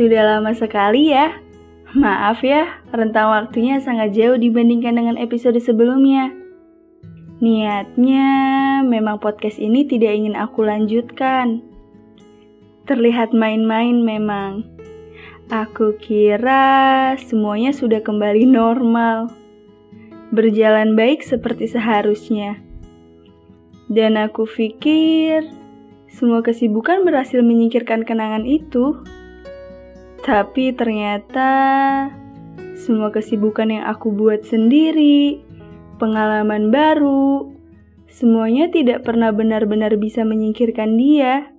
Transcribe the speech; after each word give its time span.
Sudah 0.00 0.24
lama 0.24 0.56
sekali 0.56 1.12
ya. 1.12 1.36
Maaf 1.92 2.40
ya, 2.40 2.80
rentang 2.88 3.36
waktunya 3.36 3.84
sangat 3.84 4.16
jauh 4.16 4.40
dibandingkan 4.40 4.96
dengan 4.96 5.20
episode 5.20 5.60
sebelumnya. 5.60 6.32
Niatnya 7.44 8.28
memang 8.80 9.20
podcast 9.20 9.60
ini 9.60 9.84
tidak 9.84 10.16
ingin 10.16 10.40
aku 10.40 10.64
lanjutkan. 10.64 11.60
Terlihat 12.88 13.36
main-main 13.36 14.00
memang. 14.00 14.64
Aku 15.52 16.00
kira 16.00 17.12
semuanya 17.20 17.76
sudah 17.76 18.00
kembali 18.00 18.48
normal. 18.48 19.28
Berjalan 20.32 20.96
baik 20.96 21.20
seperti 21.20 21.68
seharusnya. 21.68 22.56
Dan 23.92 24.16
aku 24.16 24.48
pikir 24.48 25.44
semua 26.08 26.40
kesibukan 26.40 27.04
berhasil 27.04 27.44
menyingkirkan 27.44 28.08
kenangan 28.08 28.48
itu. 28.48 28.96
Tapi 30.20 30.76
ternyata 30.76 31.50
semua 32.76 33.08
kesibukan 33.08 33.68
yang 33.72 33.84
aku 33.88 34.12
buat 34.12 34.44
sendiri, 34.44 35.40
pengalaman 36.00 36.72
baru, 36.72 37.48
semuanya 38.08 38.72
tidak 38.72 39.04
pernah 39.04 39.32
benar-benar 39.32 39.96
bisa 39.96 40.24
menyingkirkan 40.24 40.96
dia. 40.96 41.52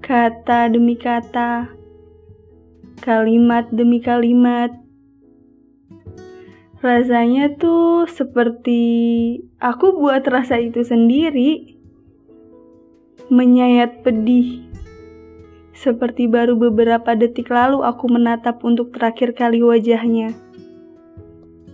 Kata 0.00 0.68
demi 0.72 0.96
kata, 0.96 1.72
kalimat 3.04 3.68
demi 3.72 4.00
kalimat. 4.00 4.72
Rasanya 6.78 7.58
tuh 7.58 8.06
seperti 8.06 8.80
aku 9.58 9.98
buat 9.98 10.22
rasa 10.30 10.62
itu 10.62 10.86
sendiri 10.86 11.74
menyayat 13.28 14.06
pedih. 14.06 14.64
Seperti 15.78 16.26
baru 16.26 16.58
beberapa 16.58 17.14
detik 17.14 17.54
lalu 17.54 17.86
aku 17.86 18.10
menatap 18.10 18.66
untuk 18.66 18.90
terakhir 18.90 19.30
kali 19.38 19.62
wajahnya. 19.62 20.34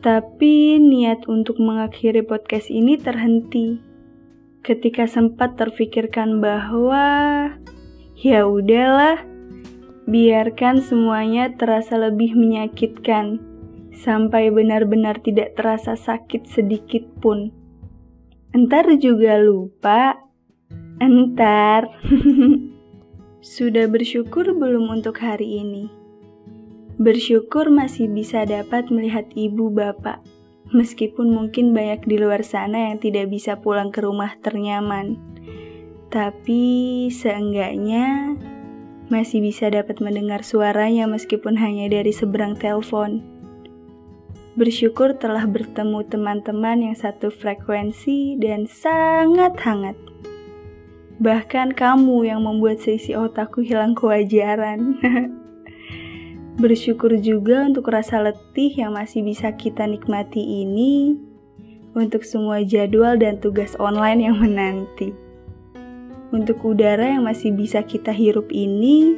Tapi 0.05 0.77
niat 0.77 1.25
untuk 1.25 1.57
mengakhiri 1.57 2.21
podcast 2.21 2.69
ini 2.69 3.01
terhenti. 3.01 3.81
Ketika 4.61 5.09
sempat 5.09 5.57
terfikirkan 5.57 6.45
bahwa 6.45 7.05
ya 8.21 8.45
udahlah, 8.45 9.25
biarkan 10.05 10.85
semuanya 10.85 11.57
terasa 11.57 11.97
lebih 11.97 12.37
menyakitkan 12.37 13.41
sampai 13.97 14.53
benar-benar 14.53 15.25
tidak 15.25 15.57
terasa 15.57 15.97
sakit 15.97 16.45
sedikit 16.45 17.09
pun. 17.25 17.49
Entar 18.53 18.85
juga 19.01 19.41
lupa 19.41 20.21
Entar. 21.01 21.89
Sudah 23.45 23.85
bersyukur 23.93 24.57
belum 24.57 24.89
untuk 24.89 25.21
hari 25.21 25.61
ini? 25.61 25.93
Bersyukur 26.97 27.69
masih 27.69 28.09
bisa 28.09 28.49
dapat 28.49 28.89
melihat 28.89 29.29
ibu 29.37 29.69
bapak, 29.69 30.25
meskipun 30.73 31.29
mungkin 31.29 31.77
banyak 31.77 32.09
di 32.09 32.17
luar 32.17 32.41
sana 32.41 32.89
yang 32.89 33.05
tidak 33.05 33.29
bisa 33.29 33.61
pulang 33.61 33.93
ke 33.93 34.01
rumah 34.01 34.33
ternyaman. 34.41 35.21
Tapi 36.09 37.05
seenggaknya 37.13 38.33
masih 39.13 39.45
bisa 39.45 39.69
dapat 39.69 40.01
mendengar 40.01 40.41
suaranya 40.41 41.05
meskipun 41.05 41.61
hanya 41.61 41.93
dari 41.93 42.17
seberang 42.17 42.57
telepon. 42.57 43.21
Bersyukur 44.57 45.21
telah 45.21 45.45
bertemu 45.45 46.01
teman-teman 46.09 46.81
yang 46.81 46.97
satu 46.97 47.29
frekuensi 47.29 48.41
dan 48.41 48.65
sangat 48.65 49.53
hangat. 49.61 50.14
Bahkan 51.23 51.79
kamu 51.79 52.27
yang 52.27 52.43
membuat 52.43 52.83
seisi 52.83 53.15
otakku 53.15 53.63
hilang 53.63 53.95
kewajaran. 53.95 54.99
Bersyukur 56.63 57.15
juga 57.19 57.67
untuk 57.67 57.91
rasa 57.91 58.23
letih 58.23 58.71
yang 58.75 58.95
masih 58.95 59.27
bisa 59.27 59.55
kita 59.55 59.87
nikmati 59.87 60.43
ini, 60.43 61.19
untuk 61.95 62.27
semua 62.27 62.63
jadwal 62.67 63.19
dan 63.19 63.39
tugas 63.39 63.79
online 63.79 64.27
yang 64.27 64.37
menanti. 64.39 65.15
Untuk 66.35 66.63
udara 66.67 67.15
yang 67.15 67.27
masih 67.27 67.55
bisa 67.55 67.87
kita 67.87 68.11
hirup 68.11 68.51
ini, 68.51 69.15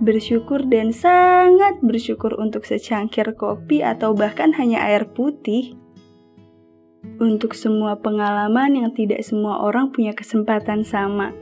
bersyukur 0.00 0.64
dan 0.64 0.94
sangat 0.94 1.80
bersyukur 1.84 2.32
untuk 2.40 2.64
secangkir 2.64 3.36
kopi 3.36 3.84
atau 3.84 4.16
bahkan 4.16 4.56
hanya 4.56 4.80
air 4.88 5.04
putih 5.12 5.76
untuk 7.16 7.56
semua 7.56 7.96
pengalaman 7.96 8.76
yang 8.76 8.90
tidak 8.92 9.24
semua 9.24 9.64
orang 9.64 9.88
punya 9.88 10.12
kesempatan 10.12 10.84
sama, 10.84 11.32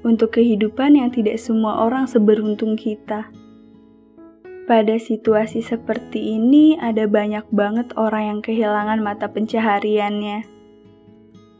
untuk 0.00 0.40
kehidupan 0.40 0.96
yang 0.96 1.12
tidak 1.12 1.36
semua 1.36 1.84
orang 1.84 2.08
seberuntung 2.08 2.80
kita. 2.80 3.28
Pada 4.64 4.96
situasi 4.96 5.60
seperti 5.60 6.40
ini, 6.40 6.80
ada 6.80 7.04
banyak 7.04 7.44
banget 7.52 7.92
orang 8.00 8.24
yang 8.32 8.40
kehilangan 8.40 8.96
mata 9.04 9.28
pencahariannya. 9.28 10.48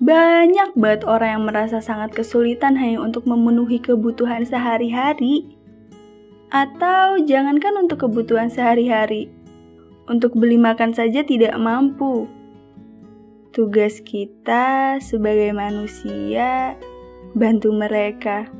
Banyak 0.00 0.72
banget 0.72 1.04
orang 1.04 1.31
yang 1.36 1.44
merasa 1.44 1.84
sangat 1.84 2.16
kesulitan 2.16 2.81
hanya 2.81 3.04
untuk 3.04 3.28
memenuhi 3.28 3.76
kebutuhan 3.84 4.48
sehari-hari, 4.48 5.53
atau 6.48 7.21
jangankan 7.21 7.84
untuk 7.84 8.09
kebutuhan 8.09 8.48
sehari-hari, 8.48 9.28
untuk 10.09 10.32
beli 10.32 10.56
makan 10.56 10.97
saja 10.97 11.25
tidak 11.25 11.53
mampu. 11.60 12.25
Tugas 13.54 14.03
kita 14.03 14.98
sebagai 14.98 15.54
manusia 15.54 16.75
bantu 17.38 17.70
mereka. 17.70 18.50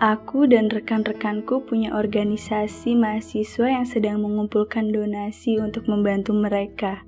Aku 0.00 0.48
dan 0.48 0.72
rekan-rekanku 0.72 1.68
punya 1.68 1.92
organisasi 1.92 2.96
mahasiswa 2.96 3.68
yang 3.68 3.84
sedang 3.84 4.24
mengumpulkan 4.24 4.88
donasi 4.88 5.60
untuk 5.60 5.84
membantu 5.92 6.32
mereka. 6.32 7.04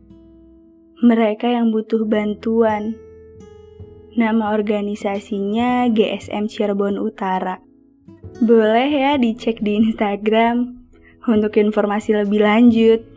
Mereka 1.00 1.56
yang 1.56 1.72
butuh 1.72 2.04
bantuan. 2.04 3.00
Nama 4.12 4.52
organisasinya 4.52 5.88
GSM 5.88 6.52
Cirebon 6.52 7.00
Utara. 7.00 7.64
Boleh 8.44 8.92
ya 8.92 9.16
dicek 9.16 9.64
di 9.64 9.80
Instagram 9.80 10.84
untuk 11.24 11.56
informasi 11.56 12.12
lebih 12.12 12.44
lanjut. 12.44 13.15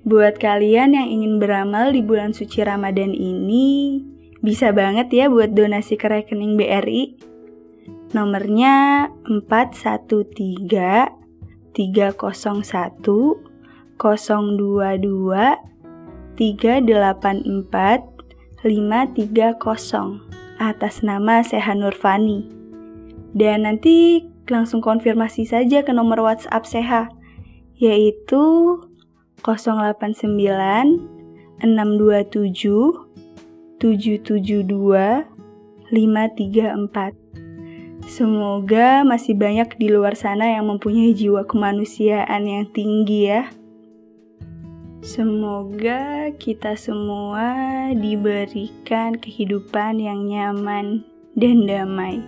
Buat 0.00 0.40
kalian 0.40 0.96
yang 0.96 1.08
ingin 1.12 1.36
beramal 1.36 1.92
di 1.92 2.00
bulan 2.00 2.32
suci 2.32 2.64
Ramadan 2.64 3.12
ini, 3.12 4.00
bisa 4.40 4.72
banget 4.72 5.12
ya 5.12 5.28
buat 5.28 5.52
donasi 5.52 6.00
ke 6.00 6.08
rekening 6.08 6.56
BRI. 6.56 7.20
Nomornya 8.16 9.06
413 9.28 11.12
301 11.76 12.16
022 14.00 14.00
384 16.40 18.20
530 18.64 20.56
atas 20.60 20.94
nama 21.04 21.44
Seha 21.44 21.76
Nurfani. 21.76 22.48
Dan 23.36 23.68
nanti 23.68 24.24
langsung 24.48 24.80
konfirmasi 24.80 25.44
saja 25.44 25.84
ke 25.84 25.92
nomor 25.92 26.24
WhatsApp 26.24 26.64
Seha, 26.64 27.12
yaitu 27.76 28.76
089 29.42 31.18
627 31.60 33.10
772 33.80 35.24
534. 35.90 37.14
Semoga 38.10 39.06
masih 39.06 39.38
banyak 39.38 39.78
di 39.78 39.86
luar 39.92 40.16
sana 40.18 40.46
yang 40.56 40.66
mempunyai 40.70 41.14
jiwa 41.14 41.44
kemanusiaan 41.46 42.46
yang 42.46 42.66
tinggi 42.70 43.26
ya. 43.30 43.50
Semoga 45.00 46.28
kita 46.36 46.76
semua 46.76 47.56
diberikan 47.96 49.16
kehidupan 49.16 49.96
yang 49.96 50.28
nyaman 50.28 51.00
dan 51.32 51.64
damai. 51.64 52.20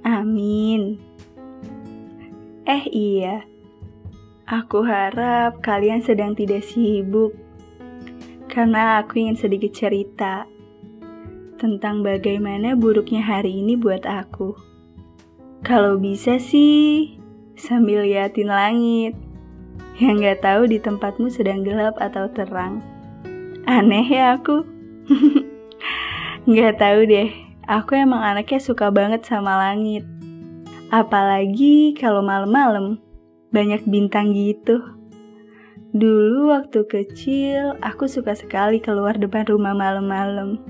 Amin. 0.00 0.96
Eh 2.64 2.88
iya, 2.88 3.44
Aku 4.48 4.80
harap 4.80 5.60
kalian 5.60 6.00
sedang 6.00 6.32
tidak 6.32 6.64
sibuk, 6.64 7.36
karena 8.48 8.96
aku 8.96 9.20
ingin 9.20 9.36
sedikit 9.36 9.76
cerita 9.76 10.48
tentang 11.60 12.00
bagaimana 12.00 12.72
buruknya 12.72 13.20
hari 13.20 13.60
ini 13.60 13.76
buat 13.76 14.08
aku. 14.08 14.56
Kalau 15.60 16.00
bisa 16.00 16.40
sih, 16.40 17.12
sambil 17.60 18.08
liatin 18.08 18.48
langit, 18.48 19.12
yang 20.00 20.16
gak 20.24 20.40
tahu 20.40 20.64
di 20.64 20.80
tempatmu 20.80 21.28
sedang 21.28 21.60
gelap 21.60 22.00
atau 22.00 22.32
terang. 22.32 22.80
Aneh 23.68 24.08
ya 24.08 24.40
aku. 24.40 24.64
gak 26.56 26.80
tahu 26.80 27.04
deh, 27.04 27.28
aku 27.68 28.00
emang 28.00 28.24
anaknya 28.24 28.64
suka 28.64 28.88
banget 28.88 29.28
sama 29.28 29.60
langit. 29.60 30.08
Apalagi 30.88 31.92
kalau 32.00 32.24
malam-malam 32.24 32.96
banyak 33.48 33.84
bintang 33.88 34.36
gitu. 34.36 34.98
Dulu 35.96 36.52
waktu 36.52 36.84
kecil, 36.84 37.80
aku 37.80 38.04
suka 38.04 38.36
sekali 38.36 38.76
keluar 38.76 39.16
depan 39.16 39.48
rumah 39.48 39.72
malam-malam. 39.72 40.60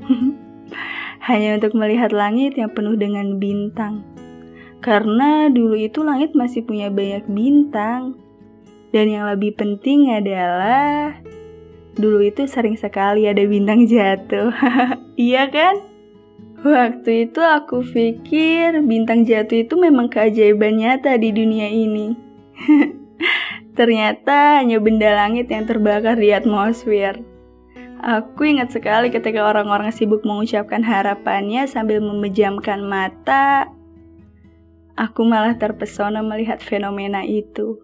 Hanya 1.29 1.59
untuk 1.59 1.75
melihat 1.75 2.15
langit 2.15 2.55
yang 2.55 2.71
penuh 2.71 2.95
dengan 2.95 3.43
bintang. 3.43 4.07
Karena 4.79 5.51
dulu 5.51 5.75
itu 5.75 6.07
langit 6.07 6.39
masih 6.39 6.63
punya 6.63 6.87
banyak 6.87 7.27
bintang. 7.27 8.15
Dan 8.95 9.11
yang 9.11 9.27
lebih 9.27 9.59
penting 9.59 10.15
adalah 10.15 11.19
dulu 11.99 12.23
itu 12.23 12.47
sering 12.47 12.79
sekali 12.79 13.27
ada 13.27 13.43
bintang 13.43 13.91
jatuh. 13.91 14.55
iya 15.19 15.51
kan? 15.51 15.83
Waktu 16.63 17.27
itu 17.31 17.43
aku 17.43 17.83
pikir 17.83 18.87
bintang 18.87 19.27
jatuh 19.27 19.67
itu 19.67 19.75
memang 19.75 20.07
keajaiban 20.07 20.79
nyata 20.79 21.19
di 21.19 21.35
dunia 21.35 21.67
ini. 21.67 22.28
Ternyata 23.79 24.59
hanya 24.63 24.83
benda 24.83 25.15
langit 25.15 25.51
yang 25.51 25.67
terbakar 25.67 26.19
di 26.19 26.35
atmosfer. 26.35 27.23
Aku 27.99 28.47
ingat 28.47 28.71
sekali 28.71 29.11
ketika 29.11 29.43
orang-orang 29.43 29.91
sibuk 29.91 30.23
mengucapkan 30.23 30.87
harapannya 30.87 31.67
sambil 31.67 31.99
memejamkan 31.99 32.83
mata. 32.87 33.71
Aku 34.95 35.27
malah 35.27 35.59
terpesona 35.59 36.23
melihat 36.23 36.63
fenomena 36.63 37.27
itu. 37.27 37.83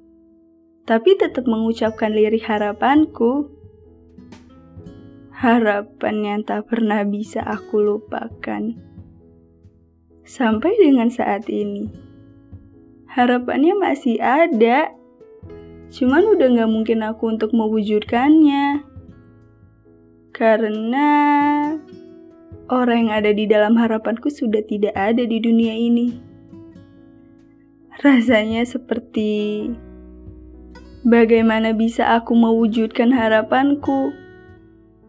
Tapi 0.86 1.18
tetap 1.18 1.46
mengucapkan 1.46 2.14
lirik 2.14 2.46
harapanku. 2.46 3.50
Harapan 5.34 6.16
yang 6.22 6.40
tak 6.46 6.70
pernah 6.70 7.02
bisa 7.02 7.42
aku 7.42 7.82
lupakan. 7.82 8.74
Sampai 10.22 10.78
dengan 10.78 11.10
saat 11.10 11.50
ini. 11.50 12.03
Harapannya 13.14 13.78
masih 13.78 14.18
ada. 14.18 14.90
Cuman 15.94 16.34
udah 16.34 16.50
gak 16.50 16.70
mungkin 16.70 17.06
aku 17.06 17.30
untuk 17.30 17.54
mewujudkannya 17.54 18.82
karena 20.34 21.10
orang 22.66 23.06
yang 23.06 23.12
ada 23.14 23.30
di 23.30 23.46
dalam 23.46 23.78
harapanku 23.78 24.34
sudah 24.34 24.66
tidak 24.66 24.90
ada 24.98 25.22
di 25.22 25.38
dunia 25.38 25.78
ini. 25.78 26.18
Rasanya 28.02 28.66
seperti 28.66 29.70
bagaimana 31.06 31.70
bisa 31.70 32.18
aku 32.18 32.34
mewujudkan 32.34 33.14
harapanku 33.14 34.10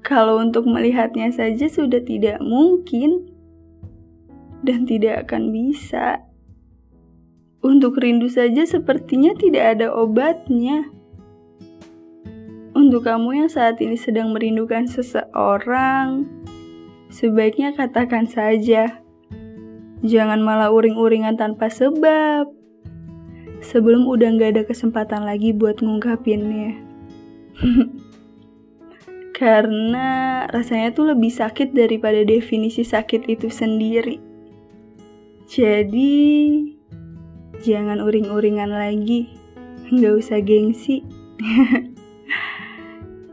kalau 0.06 0.38
untuk 0.38 0.69
melihatnya 0.69 1.34
saja 1.34 1.66
sudah 1.66 2.06
tidak 2.06 2.38
mungkin 2.38 3.34
dan 4.62 4.86
tidak 4.86 5.25
akan 5.25 5.50
bisa. 5.50 6.22
Untuk 7.66 7.98
rindu 7.98 8.30
saja 8.30 8.62
sepertinya 8.62 9.34
tidak 9.34 9.74
ada 9.74 9.90
obatnya. 9.90 10.86
Untuk 12.78 13.10
kamu 13.10 13.42
yang 13.42 13.50
saat 13.50 13.82
ini 13.82 13.98
sedang 13.98 14.38
merindukan 14.38 14.86
seseorang, 14.86 16.30
sebaiknya 17.10 17.74
katakan 17.74 18.30
saja. 18.30 19.02
Jangan 20.06 20.46
malah 20.46 20.70
uring-uringan 20.70 21.42
tanpa 21.42 21.74
sebab. 21.74 22.54
Sebelum 23.66 24.06
udah 24.06 24.38
gak 24.38 24.62
ada 24.62 24.64
kesempatan 24.70 25.26
lagi 25.26 25.50
buat 25.50 25.82
ngungkapinnya. 25.82 26.78
Karena 29.42 30.46
rasanya 30.54 30.94
tuh 30.94 31.18
lebih 31.18 31.34
sakit 31.34 31.74
daripada 31.74 32.22
definisi 32.22 32.86
sakit 32.86 33.26
itu 33.26 33.50
sendiri. 33.50 34.22
Jadi, 35.50 36.75
jangan 37.63 38.04
uring-uringan 38.04 38.74
lagi. 38.74 39.31
Gak 39.94 40.25
usah 40.25 40.42
gengsi. 40.42 41.06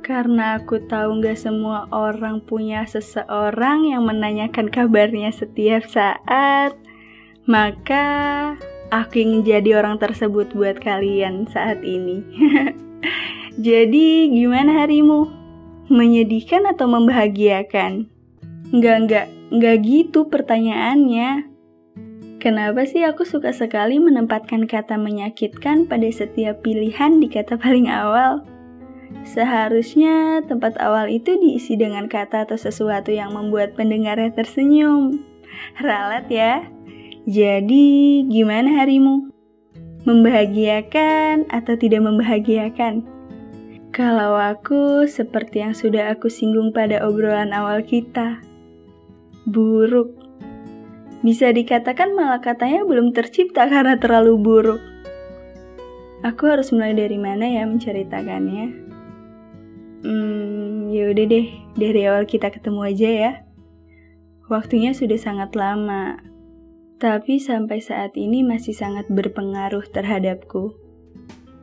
Karena 0.02 0.58
aku 0.58 0.82
tahu 0.90 1.22
gak 1.22 1.38
semua 1.38 1.86
orang 1.94 2.42
punya 2.42 2.82
seseorang 2.84 3.86
yang 3.86 4.02
menanyakan 4.04 4.66
kabarnya 4.66 5.30
setiap 5.30 5.86
saat, 5.86 6.74
maka 7.46 8.04
aku 8.90 9.22
ingin 9.22 9.46
jadi 9.46 9.78
orang 9.78 10.02
tersebut 10.02 10.50
buat 10.52 10.82
kalian 10.82 11.46
saat 11.48 11.80
ini. 11.86 12.20
jadi 13.66 14.28
gimana 14.28 14.84
harimu? 14.84 15.30
Menyedihkan 15.86 16.66
atau 16.66 16.90
membahagiakan? 16.90 18.10
Enggak, 18.74 18.96
enggak, 19.06 19.26
enggak 19.54 19.76
gitu 19.86 20.26
pertanyaannya. 20.26 21.51
Kenapa 22.42 22.82
sih 22.82 23.06
aku 23.06 23.22
suka 23.22 23.54
sekali 23.54 24.02
menempatkan 24.02 24.66
kata 24.66 24.98
menyakitkan 24.98 25.86
pada 25.86 26.10
setiap 26.10 26.66
pilihan 26.66 27.22
di 27.22 27.30
kata 27.30 27.54
paling 27.54 27.86
awal? 27.86 28.42
Seharusnya 29.22 30.42
tempat 30.50 30.74
awal 30.82 31.06
itu 31.06 31.38
diisi 31.38 31.78
dengan 31.78 32.10
kata 32.10 32.42
atau 32.50 32.58
sesuatu 32.58 33.14
yang 33.14 33.30
membuat 33.30 33.78
pendengarnya 33.78 34.34
tersenyum. 34.34 35.22
Ralat 35.78 36.26
ya. 36.26 36.66
Jadi, 37.30 38.26
gimana 38.26 38.82
harimu? 38.82 39.30
Membahagiakan 40.02 41.46
atau 41.46 41.78
tidak 41.78 42.02
membahagiakan? 42.02 43.06
Kalau 43.94 44.34
aku 44.34 45.06
seperti 45.06 45.62
yang 45.62 45.78
sudah 45.78 46.10
aku 46.10 46.26
singgung 46.26 46.74
pada 46.74 47.06
obrolan 47.06 47.54
awal 47.54 47.86
kita, 47.86 48.42
buruk. 49.46 50.21
Bisa 51.22 51.54
dikatakan 51.54 52.18
malah 52.18 52.42
katanya 52.42 52.82
belum 52.82 53.14
tercipta 53.14 53.66
karena 53.72 53.94
terlalu 53.96 54.34
buruk. 54.38 54.82
Aku 56.22 56.46
harus 56.46 56.70
mulai 56.70 56.94
dari 56.94 57.18
mana 57.18 57.46
ya 57.46 57.66
menceritakannya? 57.66 58.66
Hmm, 60.02 60.90
ya 60.90 61.10
udah 61.14 61.26
deh, 61.26 61.46
dari 61.78 62.00
awal 62.06 62.26
kita 62.26 62.50
ketemu 62.50 62.80
aja 62.86 63.10
ya. 63.10 63.32
Waktunya 64.50 64.94
sudah 64.94 65.18
sangat 65.18 65.54
lama, 65.54 66.18
tapi 67.02 67.42
sampai 67.42 67.82
saat 67.82 68.14
ini 68.14 68.46
masih 68.46 68.74
sangat 68.74 69.10
berpengaruh 69.10 69.82
terhadapku. 69.90 70.74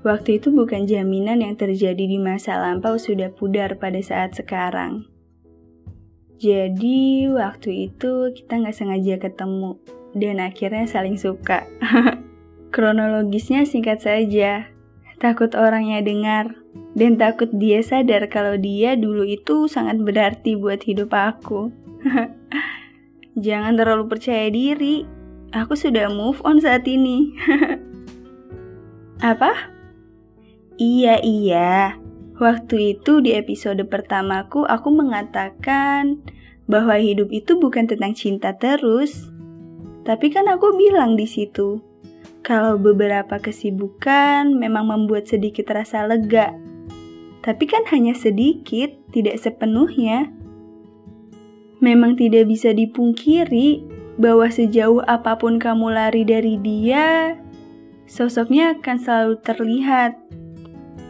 Waktu 0.04 0.40
itu 0.40 0.52
bukan 0.52 0.88
jaminan 0.88 1.44
yang 1.44 1.60
terjadi 1.60 2.00
di 2.00 2.20
masa 2.20 2.56
lampau 2.60 2.96
sudah 2.96 3.32
pudar 3.36 3.76
pada 3.80 4.00
saat 4.00 4.36
sekarang. 4.36 5.08
Jadi 6.40 7.28
waktu 7.28 7.92
itu 7.92 8.32
kita 8.32 8.64
nggak 8.64 8.72
sengaja 8.72 9.20
ketemu 9.20 9.76
dan 10.16 10.40
akhirnya 10.40 10.88
saling 10.88 11.20
suka. 11.20 11.68
Kronologisnya 12.74 13.68
singkat 13.68 14.00
saja, 14.00 14.72
takut 15.20 15.52
orangnya 15.52 16.00
dengar 16.00 16.56
dan 16.96 17.20
takut 17.20 17.52
dia 17.52 17.84
sadar 17.84 18.32
kalau 18.32 18.56
dia 18.56 18.96
dulu 18.96 19.28
itu 19.28 19.68
sangat 19.68 20.00
berarti 20.00 20.56
buat 20.56 20.80
hidup 20.80 21.12
aku. 21.12 21.76
Jangan 23.46 23.76
terlalu 23.76 24.08
percaya 24.08 24.48
diri. 24.48 25.04
Aku 25.52 25.76
sudah 25.76 26.08
move 26.08 26.40
on 26.48 26.64
saat 26.64 26.88
ini. 26.88 27.36
Apa? 29.20 29.52
Iya, 30.80 31.20
iya. 31.20 32.00
Waktu 32.40 32.96
itu 32.96 33.20
di 33.20 33.36
episode 33.36 33.84
pertamaku 33.92 34.64
aku 34.64 34.96
mengatakan 34.96 36.24
bahwa 36.70 36.96
hidup 37.02 37.34
itu 37.34 37.58
bukan 37.58 37.90
tentang 37.90 38.14
cinta 38.14 38.54
terus. 38.54 39.28
Tapi 40.06 40.30
kan 40.30 40.46
aku 40.46 40.78
bilang 40.78 41.18
di 41.18 41.26
situ, 41.26 41.82
kalau 42.46 42.78
beberapa 42.78 43.42
kesibukan 43.42 44.54
memang 44.54 44.88
membuat 44.88 45.26
sedikit 45.26 45.74
rasa 45.74 46.06
lega 46.06 46.70
tapi 47.40 47.72
kan 47.72 47.88
hanya 47.90 48.12
sedikit, 48.12 48.92
tidak 49.16 49.40
sepenuhnya. 49.40 50.28
Memang 51.80 52.20
tidak 52.20 52.52
bisa 52.52 52.76
dipungkiri 52.76 53.80
bahwa 54.20 54.52
sejauh 54.52 55.00
apa 55.08 55.40
pun 55.40 55.56
kamu 55.56 55.96
lari 55.96 56.28
dari 56.28 56.60
dia, 56.60 57.40
sosoknya 58.04 58.76
akan 58.76 58.98
selalu 59.00 59.36
terlihat. 59.40 60.20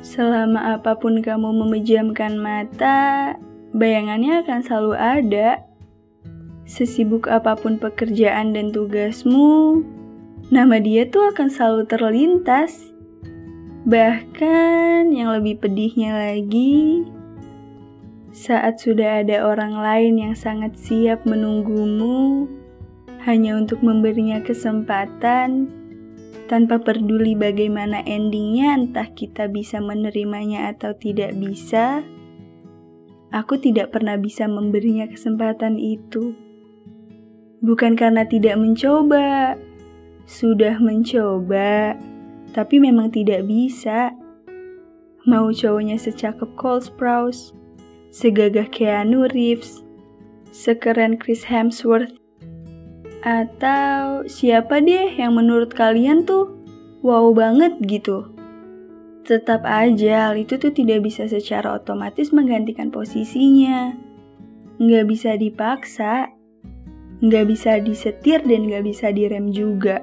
Selama 0.05 0.77
apa 0.77 0.95
pun 1.01 1.19
kamu 1.25 1.49
memejamkan 1.65 2.37
mata, 2.37 3.33
bayangannya 3.73 4.45
akan 4.45 4.59
selalu 4.65 4.93
ada. 4.97 5.49
Sesibuk 6.69 7.25
apa 7.25 7.57
pun 7.57 7.81
pekerjaan 7.81 8.53
dan 8.53 8.69
tugasmu, 8.69 9.81
nama 10.53 10.77
dia 10.77 11.09
tuh 11.09 11.33
akan 11.33 11.49
selalu 11.49 11.89
terlintas. 11.89 12.93
Bahkan 13.89 15.09
yang 15.09 15.33
lebih 15.33 15.57
pedihnya 15.65 16.13
lagi, 16.13 17.09
saat 18.29 18.77
sudah 18.77 19.25
ada 19.25 19.49
orang 19.49 19.73
lain 19.81 20.21
yang 20.21 20.35
sangat 20.37 20.77
siap 20.77 21.25
menunggumu 21.25 22.45
hanya 23.25 23.57
untuk 23.57 23.81
memberinya 23.81 24.39
kesempatan 24.45 25.67
tanpa 26.49 26.81
peduli 26.81 27.37
bagaimana 27.37 28.01
endingnya 28.05 28.73
entah 28.73 29.05
kita 29.11 29.45
bisa 29.49 29.77
menerimanya 29.83 30.73
atau 30.73 30.97
tidak 30.97 31.37
bisa, 31.37 32.01
aku 33.29 33.57
tidak 33.61 33.93
pernah 33.93 34.17
bisa 34.17 34.45
memberinya 34.45 35.09
kesempatan 35.09 35.77
itu. 35.77 36.33
Bukan 37.59 37.99
karena 37.99 38.23
tidak 38.23 38.55
mencoba, 38.55 39.59
sudah 40.29 40.77
mencoba 40.79 41.97
tapi 42.53 42.81
memang 42.81 43.13
tidak 43.13 43.45
bisa. 43.45 44.13
Mau 45.27 45.53
cowoknya 45.53 45.99
secakep 45.99 46.49
Cole 46.57 46.81
Sprouse, 46.81 47.53
segagah 48.09 48.65
Keanu 48.71 49.29
Reeves, 49.29 49.85
sekeren 50.49 51.19
Chris 51.19 51.45
Hemsworth, 51.45 52.15
Atau 53.19 54.23
siapa 54.31 54.79
deh 54.79 55.11
yang 55.19 55.35
menurut 55.35 55.75
kalian 55.75 56.23
tuh 56.23 56.55
wow 57.03 57.35
banget 57.35 57.75
gitu? 57.83 58.31
Tetap 59.29 59.61
aja, 59.61 60.33
hal 60.33 60.41
itu 60.41 60.57
tuh 60.57 60.73
tidak 60.73 61.05
bisa 61.05 61.29
secara 61.29 61.77
otomatis 61.77 62.33
menggantikan 62.33 62.89
posisinya. 62.89 63.93
Nggak 64.81 65.05
bisa 65.05 65.37
dipaksa, 65.37 66.33
nggak 67.21 67.45
bisa 67.45 67.77
disetir 67.77 68.41
dan 68.41 68.65
nggak 68.65 68.89
bisa 68.89 69.13
direm 69.13 69.53
juga. 69.53 70.01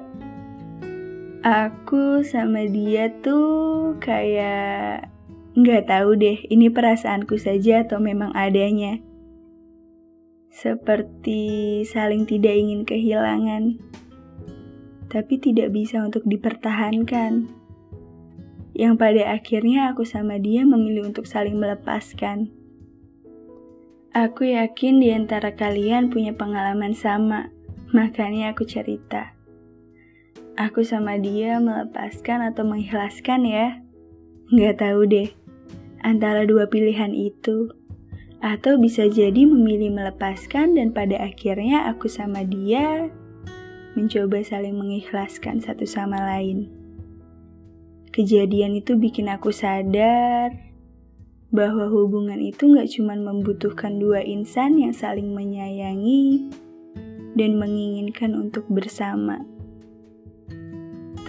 Aku 1.43 2.23
sama 2.23 2.71
dia 2.71 3.11
tuh 3.19 3.99
kayak 3.99 5.11
nggak 5.59 5.91
tahu 5.91 6.15
deh 6.15 6.47
ini 6.47 6.71
perasaanku 6.71 7.35
saja 7.35 7.83
atau 7.83 7.99
memang 7.99 8.31
adanya. 8.31 8.95
Seperti 10.55 11.83
saling 11.83 12.23
tidak 12.23 12.55
ingin 12.55 12.87
kehilangan, 12.87 13.75
tapi 15.11 15.35
tidak 15.35 15.75
bisa 15.75 15.99
untuk 15.99 16.23
dipertahankan 16.23 17.56
yang 18.77 18.93
pada 18.93 19.33
akhirnya 19.33 19.89
aku 19.89 20.05
sama 20.05 20.37
dia 20.37 20.61
memilih 20.61 21.09
untuk 21.09 21.25
saling 21.25 21.57
melepaskan. 21.57 22.53
Aku 24.13 24.45
yakin 24.45 25.01
di 25.01 25.09
antara 25.09 25.57
kalian 25.57 26.13
punya 26.13 26.37
pengalaman 26.37 26.93
sama, 26.93 27.49
makanya 27.89 28.53
aku 28.53 28.69
cerita. 28.69 29.33
Aku 30.57 30.85
sama 30.85 31.17
dia 31.17 31.57
melepaskan 31.57 32.53
atau 32.53 32.69
mengikhlaskan 32.69 33.49
ya. 33.49 33.81
Nggak 34.53 34.85
tahu 34.85 35.09
deh, 35.09 35.29
antara 36.05 36.45
dua 36.45 36.69
pilihan 36.69 37.17
itu. 37.17 37.73
Atau 38.45 38.77
bisa 38.77 39.09
jadi 39.09 39.49
memilih 39.49 39.89
melepaskan 39.89 40.77
dan 40.77 40.93
pada 40.93 41.17
akhirnya 41.17 41.89
aku 41.89 42.05
sama 42.05 42.45
dia 42.45 43.09
mencoba 43.97 44.45
saling 44.45 44.77
mengikhlaskan 44.77 45.57
satu 45.57 45.89
sama 45.89 46.21
lain. 46.21 46.76
Kejadian 48.17 48.73
itu 48.81 48.97
bikin 48.97 49.29
aku 49.29 49.53
sadar 49.53 50.49
bahwa 51.53 51.85
hubungan 51.85 52.41
itu 52.41 52.73
gak 52.73 52.89
cuma 52.89 53.13
membutuhkan 53.13 54.01
dua 54.01 54.25
insan 54.25 54.81
yang 54.81 54.89
saling 54.89 55.37
menyayangi 55.37 56.49
dan 57.37 57.61
menginginkan 57.61 58.33
untuk 58.33 58.65
bersama. 58.73 59.45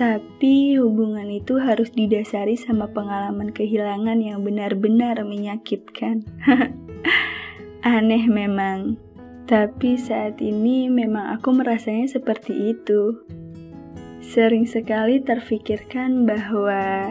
Tapi 0.00 0.80
hubungan 0.80 1.28
itu 1.28 1.60
harus 1.60 1.92
didasari 1.92 2.56
sama 2.56 2.88
pengalaman 2.88 3.52
kehilangan 3.52 4.24
yang 4.24 4.40
benar-benar 4.40 5.20
menyakitkan. 5.28 6.24
Aneh 7.84 8.24
memang, 8.24 8.96
tapi 9.44 10.00
saat 10.00 10.40
ini 10.40 10.88
memang 10.88 11.36
aku 11.36 11.52
merasanya 11.52 12.08
seperti 12.08 12.72
itu 12.72 13.12
sering 14.28 14.68
sekali 14.68 15.24
terfikirkan 15.24 16.28
bahwa 16.28 17.08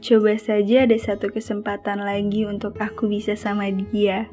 coba 0.00 0.32
saja 0.40 0.88
ada 0.88 0.96
satu 0.96 1.28
kesempatan 1.28 2.00
lagi 2.00 2.48
untuk 2.48 2.80
aku 2.80 3.12
bisa 3.12 3.36
sama 3.36 3.68
dia. 3.68 4.24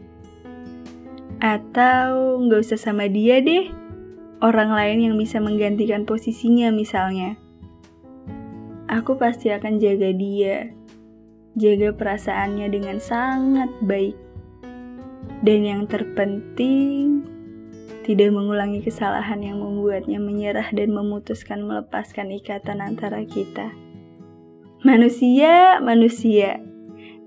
Atau 1.44 2.40
nggak 2.48 2.64
usah 2.64 2.80
sama 2.80 3.12
dia 3.12 3.44
deh, 3.44 3.76
orang 4.40 4.72
lain 4.72 5.12
yang 5.12 5.16
bisa 5.20 5.44
menggantikan 5.44 6.08
posisinya 6.08 6.72
misalnya. 6.72 7.36
Aku 8.88 9.20
pasti 9.20 9.52
akan 9.52 9.76
jaga 9.76 10.16
dia, 10.16 10.72
jaga 11.60 11.92
perasaannya 11.92 12.72
dengan 12.72 13.04
sangat 13.04 13.68
baik. 13.84 14.16
Dan 15.44 15.68
yang 15.68 15.84
terpenting, 15.92 17.28
tidak 18.06 18.30
mengulangi 18.30 18.86
kesalahan 18.86 19.42
yang 19.42 19.58
membuatnya 19.58 20.22
menyerah 20.22 20.70
dan 20.70 20.94
memutuskan 20.94 21.66
melepaskan 21.66 22.30
ikatan 22.38 22.78
antara 22.78 23.26
kita. 23.26 23.74
Manusia, 24.86 25.82
manusia, 25.82 26.62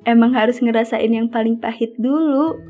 emang 0.06 0.38
harus 0.38 0.62
ngerasain 0.62 1.10
yang 1.10 1.26
paling 1.26 1.58
pahit 1.58 1.98
dulu. 1.98 2.62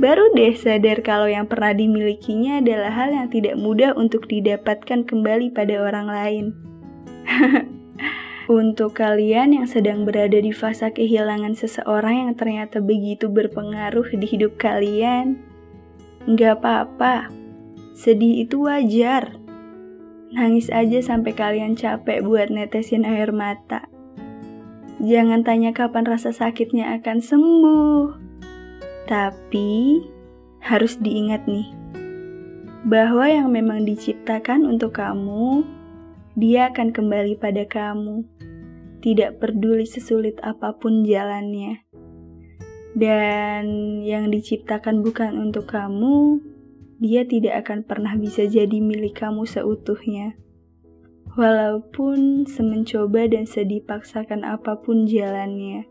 Baru 0.00 0.32
deh 0.32 0.56
sadar 0.56 1.04
kalau 1.04 1.28
yang 1.28 1.44
pernah 1.44 1.76
dimilikinya 1.76 2.64
adalah 2.64 2.88
hal 2.88 3.12
yang 3.12 3.28
tidak 3.28 3.60
mudah 3.60 3.92
untuk 3.92 4.24
didapatkan 4.24 5.04
kembali 5.04 5.52
pada 5.52 5.84
orang 5.84 6.08
lain. 6.08 6.44
Untuk 8.50 8.98
kalian 8.98 9.54
yang 9.54 9.70
sedang 9.70 10.02
berada 10.02 10.34
di 10.34 10.50
fase 10.50 10.90
kehilangan 10.90 11.54
seseorang 11.54 12.26
yang 12.26 12.32
ternyata 12.34 12.82
begitu 12.82 13.30
berpengaruh 13.30 14.10
di 14.10 14.26
hidup 14.26 14.58
kalian, 14.58 15.38
nggak 16.26 16.58
apa-apa 16.58 17.30
Sedih 17.94 18.46
itu 18.46 18.64
wajar. 18.64 19.36
Nangis 20.30 20.70
aja 20.70 21.02
sampai 21.02 21.34
kalian 21.34 21.74
capek 21.74 22.22
buat 22.22 22.48
netesin 22.54 23.02
air 23.02 23.34
mata. 23.34 23.90
Jangan 25.00 25.42
tanya 25.42 25.72
kapan 25.72 26.04
rasa 26.06 26.30
sakitnya 26.30 27.00
akan 27.00 27.18
sembuh. 27.18 28.04
Tapi 29.10 29.70
harus 30.60 31.00
diingat 31.00 31.48
nih, 31.48 31.66
bahwa 32.86 33.26
yang 33.26 33.48
memang 33.50 33.88
diciptakan 33.88 34.68
untuk 34.68 35.00
kamu, 35.00 35.64
dia 36.36 36.70
akan 36.70 36.92
kembali 36.92 37.40
pada 37.40 37.64
kamu. 37.66 38.22
Tidak 39.00 39.40
peduli 39.40 39.88
sesulit 39.88 40.36
apa 40.44 40.76
pun 40.76 41.02
jalannya. 41.02 41.80
Dan 42.92 43.64
yang 44.04 44.28
diciptakan 44.28 45.00
bukan 45.00 45.40
untuk 45.40 45.72
kamu, 45.72 46.44
dia 47.00 47.24
tidak 47.24 47.64
akan 47.64 47.80
pernah 47.88 48.12
bisa 48.12 48.44
jadi 48.44 48.76
milik 48.76 49.24
kamu 49.24 49.48
seutuhnya. 49.48 50.36
Walaupun 51.32 52.44
semencoba 52.44 53.24
dan 53.24 53.48
sedipaksakan 53.48 54.44
apa 54.44 54.76
pun 54.84 55.08
jalannya, 55.08 55.88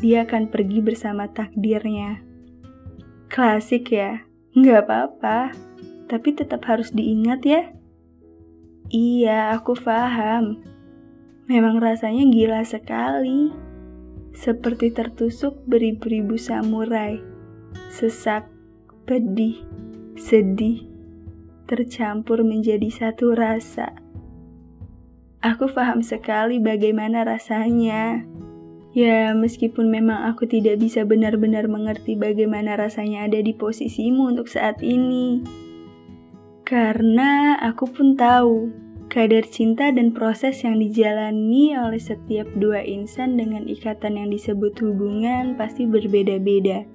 dia 0.00 0.24
akan 0.24 0.48
pergi 0.48 0.80
bersama 0.80 1.28
takdirnya. 1.28 2.24
Klasik 3.28 3.92
ya, 3.92 4.24
nggak 4.56 4.88
apa-apa, 4.88 5.52
tapi 6.08 6.32
tetap 6.32 6.64
harus 6.64 6.96
diingat 6.96 7.44
ya. 7.44 7.62
Iya, 8.88 9.52
aku 9.52 9.76
paham. 9.76 10.64
Memang 11.44 11.76
rasanya 11.82 12.24
gila 12.30 12.62
sekali. 12.64 13.52
Seperti 14.32 14.94
tertusuk 14.94 15.66
beribu-ribu 15.66 16.38
samurai. 16.38 17.18
Sesak, 17.90 18.46
pedih, 19.04 19.58
sedih, 20.16 20.88
tercampur 21.68 22.40
menjadi 22.40 22.88
satu 22.88 23.36
rasa. 23.36 23.92
Aku 25.44 25.68
paham 25.70 26.00
sekali 26.00 26.56
bagaimana 26.56 27.22
rasanya. 27.22 28.24
Ya, 28.96 29.36
meskipun 29.36 29.92
memang 29.92 30.24
aku 30.24 30.48
tidak 30.48 30.80
bisa 30.80 31.04
benar-benar 31.04 31.68
mengerti 31.68 32.16
bagaimana 32.16 32.80
rasanya 32.80 33.28
ada 33.28 33.44
di 33.44 33.52
posisimu 33.52 34.32
untuk 34.32 34.48
saat 34.48 34.80
ini. 34.80 35.44
Karena 36.64 37.60
aku 37.60 37.84
pun 37.92 38.16
tahu 38.16 38.72
kadar 39.12 39.44
cinta 39.46 39.92
dan 39.92 40.16
proses 40.16 40.64
yang 40.64 40.80
dijalani 40.80 41.76
oleh 41.76 42.00
setiap 42.00 42.48
dua 42.56 42.80
insan 42.82 43.36
dengan 43.36 43.68
ikatan 43.68 44.16
yang 44.16 44.32
disebut 44.32 44.74
hubungan 44.80 45.60
pasti 45.60 45.84
berbeda-beda. 45.84 46.88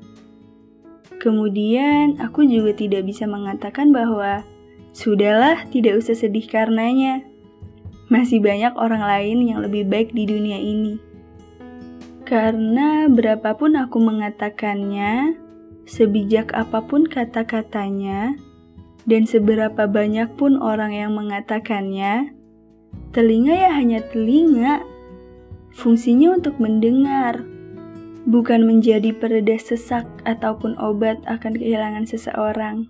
Kemudian, 1.21 2.17
aku 2.17 2.49
juga 2.49 2.73
tidak 2.73 3.05
bisa 3.05 3.29
mengatakan 3.29 3.93
bahwa 3.93 4.41
sudahlah, 4.89 5.69
tidak 5.69 6.01
usah 6.01 6.17
sedih 6.17 6.49
karenanya. 6.49 7.21
Masih 8.09 8.41
banyak 8.41 8.73
orang 8.73 9.05
lain 9.05 9.45
yang 9.45 9.61
lebih 9.61 9.85
baik 9.85 10.17
di 10.17 10.25
dunia 10.25 10.57
ini. 10.57 10.97
Karena 12.25 13.05
berapapun 13.05 13.77
aku 13.77 14.01
mengatakannya, 14.01 15.37
sebijak 15.85 16.57
apa 16.57 16.81
pun 16.89 17.05
kata-katanya, 17.05 18.33
dan 19.05 19.29
seberapa 19.29 19.85
banyak 19.85 20.33
pun 20.41 20.57
orang 20.57 20.89
yang 20.89 21.13
mengatakannya, 21.13 22.33
telinga 23.13 23.53
ya 23.53 23.69
hanya 23.77 24.01
telinga. 24.09 24.81
Fungsinya 25.77 26.33
untuk 26.33 26.57
mendengar, 26.57 27.45
bukan 28.31 28.63
menjadi 28.63 29.11
pereda 29.11 29.59
sesak 29.59 30.07
ataupun 30.23 30.79
obat 30.79 31.19
akan 31.27 31.59
kehilangan 31.59 32.07
seseorang. 32.07 32.88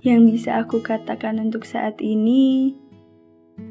Yang 0.00 0.20
bisa 0.32 0.64
aku 0.64 0.80
katakan 0.80 1.36
untuk 1.36 1.68
saat 1.68 2.00
ini, 2.00 2.72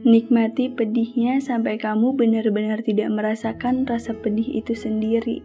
nikmati 0.05 0.69
pedihnya 0.69 1.41
sampai 1.41 1.81
kamu 1.81 2.13
benar-benar 2.13 2.85
tidak 2.85 3.09
merasakan 3.09 3.89
rasa 3.89 4.13
pedih 4.13 4.45
itu 4.45 4.77
sendiri. 4.77 5.41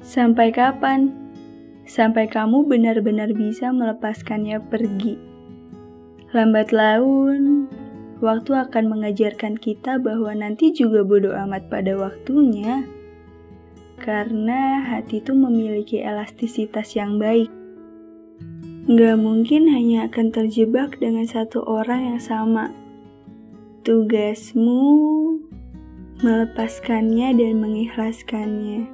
Sampai 0.00 0.48
kapan? 0.48 1.12
Sampai 1.84 2.28
kamu 2.32 2.64
benar-benar 2.64 3.36
bisa 3.36 3.68
melepaskannya 3.68 4.64
pergi. 4.72 5.20
Lambat 6.32 6.72
laun, 6.72 7.68
waktu 8.24 8.52
akan 8.56 8.84
mengajarkan 8.92 9.60
kita 9.60 10.00
bahwa 10.00 10.32
nanti 10.36 10.72
juga 10.72 11.04
bodoh 11.04 11.32
amat 11.32 11.68
pada 11.72 11.96
waktunya 11.96 12.84
karena 13.98 14.80
hati 14.86 15.20
itu 15.20 15.34
memiliki 15.34 16.00
elastisitas 16.00 16.94
yang 16.94 17.18
baik. 17.18 17.50
Gak 18.88 19.20
mungkin 19.20 19.68
hanya 19.68 20.08
akan 20.08 20.32
terjebak 20.32 20.96
dengan 20.96 21.28
satu 21.28 21.60
orang 21.68 22.16
yang 22.16 22.20
sama. 22.24 22.72
Tugasmu 23.84 24.80
melepaskannya 26.24 27.36
dan 27.36 27.52
mengikhlaskannya. 27.60 28.88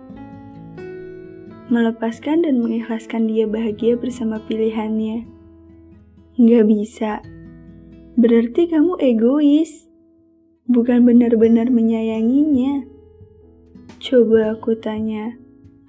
Melepaskan 1.70 2.42
dan 2.42 2.58
mengikhlaskan 2.58 3.30
dia 3.30 3.46
bahagia 3.46 3.94
bersama 3.94 4.42
pilihannya. 4.50 5.24
Gak 6.42 6.64
bisa. 6.66 7.22
Berarti 8.18 8.66
kamu 8.66 8.98
egois. 8.98 9.86
Bukan 10.66 11.06
benar-benar 11.06 11.70
menyayanginya. 11.70 12.93
Coba 14.04 14.52
aku 14.52 14.76
tanya, 14.76 15.32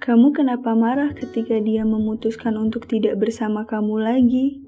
kamu 0.00 0.32
kenapa 0.32 0.72
marah 0.72 1.12
ketika 1.12 1.60
dia 1.60 1.84
memutuskan 1.84 2.56
untuk 2.56 2.88
tidak 2.88 3.20
bersama 3.20 3.68
kamu 3.68 4.00
lagi? 4.00 4.64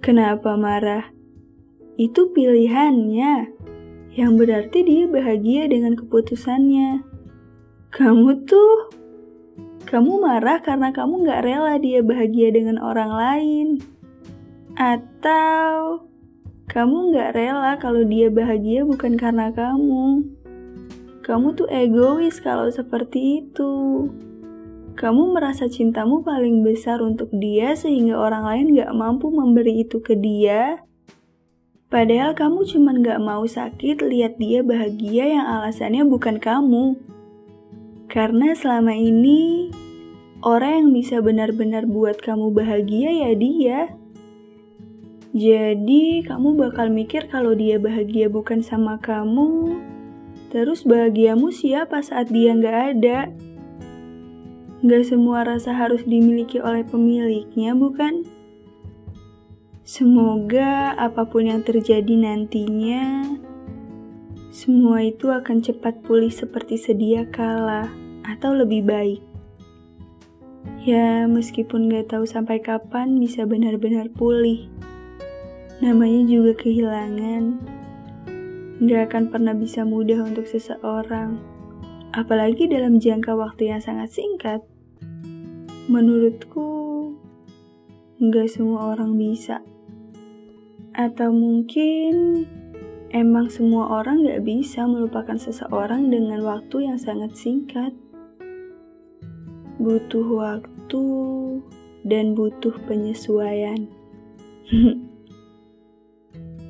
Kenapa 0.00 0.56
marah? 0.56 1.12
Itu 2.00 2.32
pilihannya, 2.32 3.52
yang 4.16 4.40
berarti 4.40 4.80
dia 4.80 5.04
bahagia 5.04 5.68
dengan 5.68 5.92
keputusannya. 5.92 7.04
Kamu 7.92 8.48
tuh, 8.48 8.96
kamu 9.84 10.24
marah 10.24 10.64
karena 10.64 10.88
kamu 10.88 11.20
gak 11.28 11.44
rela 11.44 11.76
dia 11.76 12.00
bahagia 12.00 12.48
dengan 12.48 12.80
orang 12.80 13.12
lain. 13.12 13.68
Atau 14.72 16.08
kamu 16.72 17.12
gak 17.12 17.36
rela 17.36 17.76
kalau 17.76 18.08
dia 18.08 18.32
bahagia 18.32 18.88
bukan 18.88 19.20
karena 19.20 19.52
kamu. 19.52 20.33
Kamu 21.24 21.56
tuh 21.56 21.64
egois 21.72 22.36
kalau 22.36 22.68
seperti 22.68 23.40
itu. 23.40 23.72
Kamu 24.92 25.32
merasa 25.32 25.72
cintamu 25.72 26.20
paling 26.20 26.60
besar 26.60 27.00
untuk 27.00 27.32
dia 27.32 27.72
sehingga 27.72 28.20
orang 28.20 28.44
lain 28.44 28.66
gak 28.76 28.92
mampu 28.92 29.32
memberi 29.32 29.88
itu 29.88 30.04
ke 30.04 30.20
dia. 30.20 30.84
Padahal 31.88 32.36
kamu 32.36 32.68
cuma 32.68 32.92
gak 33.00 33.24
mau 33.24 33.40
sakit 33.48 34.04
lihat 34.04 34.36
dia 34.36 34.60
bahagia 34.60 35.40
yang 35.40 35.46
alasannya 35.48 36.04
bukan 36.04 36.36
kamu. 36.36 37.00
Karena 38.12 38.52
selama 38.52 38.92
ini, 38.92 39.72
orang 40.44 40.76
yang 40.76 40.88
bisa 40.92 41.24
benar-benar 41.24 41.88
buat 41.88 42.20
kamu 42.20 42.52
bahagia 42.52 43.10
ya 43.24 43.30
dia. 43.32 43.80
Jadi, 45.32 46.20
kamu 46.28 46.52
bakal 46.60 46.92
mikir 46.92 47.32
kalau 47.32 47.56
dia 47.56 47.80
bahagia 47.80 48.28
bukan 48.28 48.60
sama 48.60 49.00
kamu, 49.02 49.72
Terus 50.54 50.86
bahagiamu 50.86 51.50
siapa 51.50 51.98
saat 51.98 52.30
dia 52.30 52.54
nggak 52.54 52.78
ada? 52.94 53.26
Nggak 54.86 55.02
semua 55.10 55.42
rasa 55.42 55.74
harus 55.74 56.06
dimiliki 56.06 56.62
oleh 56.62 56.86
pemiliknya, 56.86 57.74
bukan? 57.74 58.22
Semoga 59.82 60.94
apa 60.94 61.26
pun 61.26 61.50
yang 61.50 61.66
terjadi 61.66 62.14
nantinya, 62.14 63.34
semua 64.54 65.02
itu 65.02 65.34
akan 65.34 65.58
cepat 65.58 66.06
pulih 66.06 66.30
seperti 66.30 66.78
sedia 66.78 67.26
kala 67.26 67.90
atau 68.22 68.54
lebih 68.54 68.86
baik. 68.86 69.18
Ya, 70.86 71.26
meskipun 71.26 71.90
gak 71.90 72.14
tahu 72.14 72.30
sampai 72.30 72.62
kapan 72.62 73.18
bisa 73.18 73.42
benar-benar 73.42 74.06
pulih. 74.14 74.70
Namanya 75.82 76.22
juga 76.30 76.54
kehilangan 76.54 77.74
nggak 78.84 79.08
akan 79.08 79.32
pernah 79.32 79.56
bisa 79.56 79.80
mudah 79.80 80.20
untuk 80.20 80.44
seseorang, 80.44 81.40
apalagi 82.12 82.68
dalam 82.68 83.00
jangka 83.00 83.32
waktu 83.32 83.72
yang 83.72 83.80
sangat 83.80 84.12
singkat. 84.12 84.60
Menurutku, 85.88 87.16
nggak 88.20 88.48
semua 88.52 88.92
orang 88.92 89.16
bisa. 89.16 89.64
Atau 90.92 91.32
mungkin 91.32 92.44
emang 93.08 93.48
semua 93.48 93.88
orang 94.04 94.20
nggak 94.20 94.44
bisa 94.44 94.84
melupakan 94.84 95.40
seseorang 95.40 96.12
dengan 96.12 96.44
waktu 96.44 96.84
yang 96.92 97.00
sangat 97.00 97.32
singkat. 97.40 97.96
Butuh 99.80 100.28
waktu 100.28 101.04
dan 102.04 102.36
butuh 102.36 102.76
penyesuaian. 102.84 103.88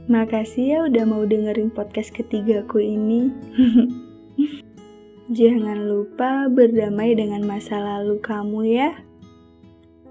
Makasih 0.04 0.64
ya 0.68 0.78
udah 0.84 1.04
mau 1.08 1.24
dengerin 1.24 1.72
podcast 1.72 2.12
ketigaku 2.12 2.76
ini. 2.76 3.32
Jangan 5.32 5.88
lupa 5.88 6.44
berdamai 6.52 7.16
dengan 7.16 7.40
masa 7.48 7.80
lalu 7.80 8.20
kamu 8.20 8.60
ya. 8.68 9.00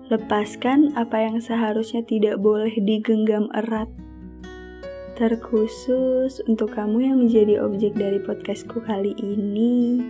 Lepaskan 0.10 0.98
apa 0.98 1.22
yang 1.22 1.38
seharusnya 1.38 2.02
tidak 2.10 2.42
boleh 2.42 2.74
digenggam 2.74 3.54
erat. 3.54 3.86
Terkhusus 5.14 6.42
untuk 6.50 6.74
kamu 6.74 6.98
yang 7.14 7.18
menjadi 7.22 7.62
objek 7.62 7.94
dari 7.94 8.18
podcastku 8.18 8.82
kali 8.82 9.14
ini. 9.22 10.02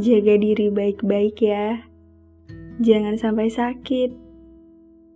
Jaga 0.00 0.40
diri 0.40 0.72
baik-baik 0.72 1.36
ya. 1.44 1.84
Jangan 2.80 3.20
sampai 3.20 3.52
sakit. 3.52 4.29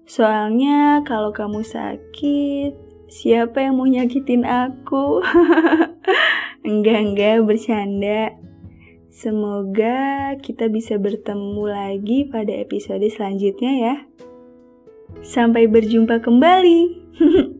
Soalnya 0.04 1.00
kalau 1.08 1.32
kamu 1.32 1.64
sakit, 1.64 2.76
siapa 3.08 3.64
yang 3.64 3.80
mau 3.80 3.88
nyakitin 3.88 4.44
aku? 4.44 5.24
enggak, 6.68 6.98
enggak, 7.00 7.36
bercanda. 7.48 8.36
Semoga 9.14 10.34
kita 10.42 10.66
bisa 10.68 10.98
bertemu 10.98 11.64
lagi 11.70 12.26
pada 12.28 12.50
episode 12.50 13.06
selanjutnya 13.06 13.72
ya. 13.72 13.94
Sampai 15.22 15.70
berjumpa 15.70 16.20
kembali. 16.20 16.80